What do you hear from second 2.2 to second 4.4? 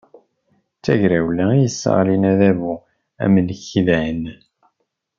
adabu amnekdan.